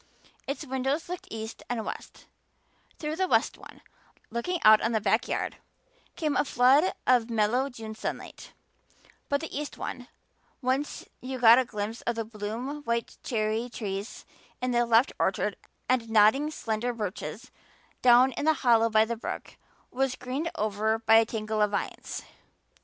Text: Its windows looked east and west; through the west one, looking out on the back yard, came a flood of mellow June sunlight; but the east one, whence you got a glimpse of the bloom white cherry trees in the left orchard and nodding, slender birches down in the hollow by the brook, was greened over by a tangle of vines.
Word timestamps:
Its 0.47 0.65
windows 0.65 1.07
looked 1.09 1.27
east 1.29 1.61
and 1.69 1.85
west; 1.85 2.25
through 2.97 3.15
the 3.15 3.27
west 3.27 3.55
one, 3.55 3.81
looking 4.31 4.59
out 4.63 4.81
on 4.81 4.93
the 4.93 4.99
back 4.99 5.27
yard, 5.27 5.57
came 6.15 6.35
a 6.35 6.43
flood 6.43 6.93
of 7.05 7.29
mellow 7.29 7.69
June 7.69 7.93
sunlight; 7.93 8.51
but 9.29 9.41
the 9.41 9.55
east 9.55 9.77
one, 9.77 10.07
whence 10.59 11.05
you 11.21 11.37
got 11.37 11.59
a 11.59 11.65
glimpse 11.65 12.01
of 12.01 12.15
the 12.15 12.25
bloom 12.25 12.81
white 12.81 13.15
cherry 13.21 13.69
trees 13.69 14.25
in 14.59 14.71
the 14.71 14.87
left 14.87 15.13
orchard 15.19 15.55
and 15.87 16.09
nodding, 16.09 16.49
slender 16.49 16.93
birches 16.93 17.51
down 18.01 18.31
in 18.31 18.45
the 18.45 18.53
hollow 18.65 18.89
by 18.89 19.05
the 19.05 19.15
brook, 19.15 19.55
was 19.91 20.15
greened 20.15 20.49
over 20.55 20.97
by 20.97 21.17
a 21.17 21.25
tangle 21.27 21.61
of 21.61 21.69
vines. 21.69 22.23